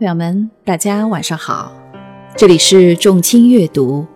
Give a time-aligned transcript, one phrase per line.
[0.00, 1.70] 朋友们，大家晚上好，
[2.34, 4.06] 这里是众卿阅读，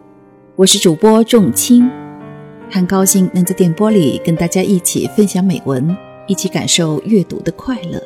[0.56, 1.86] 我是主播众卿，
[2.70, 5.94] 很高兴能在电波里跟大家一起分享美文，
[6.26, 8.02] 一起感受阅读的快乐。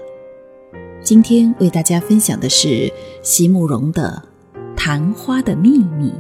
[1.00, 2.92] 今天为大家分享的是
[3.22, 4.24] 席慕容的
[4.76, 6.10] 《昙花的秘密》，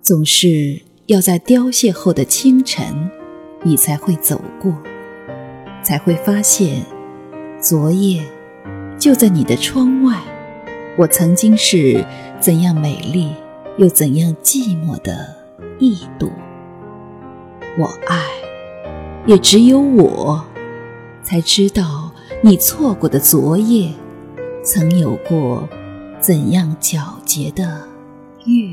[0.00, 3.10] 总是要在凋谢后的清晨，
[3.64, 4.72] 你才会走过，
[5.82, 6.84] 才会发现
[7.60, 8.22] 昨夜。
[9.02, 10.16] 就在你的窗外，
[10.96, 12.06] 我曾经是
[12.38, 13.32] 怎样美丽
[13.76, 15.34] 又怎样寂寞的
[15.80, 16.30] 一朵。
[17.76, 18.22] 我爱，
[19.26, 20.44] 也只有我
[21.24, 23.92] 才知道你错过的昨夜，
[24.62, 25.68] 曾有过
[26.20, 27.88] 怎样皎洁的
[28.44, 28.72] 月。